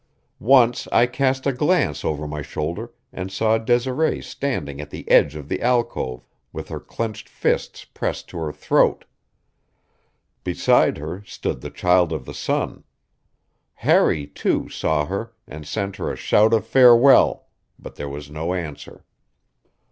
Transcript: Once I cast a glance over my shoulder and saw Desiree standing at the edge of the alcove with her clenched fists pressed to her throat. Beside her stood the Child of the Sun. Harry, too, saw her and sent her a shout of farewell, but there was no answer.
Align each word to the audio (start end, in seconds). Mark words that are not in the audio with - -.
Once 0.39 0.87
I 0.91 1.05
cast 1.05 1.45
a 1.45 1.53
glance 1.53 2.03
over 2.03 2.27
my 2.27 2.41
shoulder 2.41 2.91
and 3.13 3.31
saw 3.31 3.59
Desiree 3.59 4.19
standing 4.19 4.81
at 4.81 4.89
the 4.89 5.07
edge 5.07 5.35
of 5.35 5.47
the 5.47 5.61
alcove 5.61 6.25
with 6.51 6.69
her 6.69 6.79
clenched 6.79 7.29
fists 7.29 7.85
pressed 7.85 8.27
to 8.29 8.39
her 8.39 8.51
throat. 8.51 9.05
Beside 10.43 10.97
her 10.97 11.21
stood 11.23 11.61
the 11.61 11.69
Child 11.69 12.11
of 12.11 12.25
the 12.25 12.33
Sun. 12.33 12.83
Harry, 13.75 14.25
too, 14.25 14.67
saw 14.69 15.05
her 15.05 15.33
and 15.45 15.67
sent 15.67 15.97
her 15.97 16.11
a 16.11 16.15
shout 16.15 16.51
of 16.51 16.65
farewell, 16.65 17.45
but 17.77 17.93
there 17.93 18.09
was 18.09 18.27
no 18.31 18.55
answer. 18.55 19.05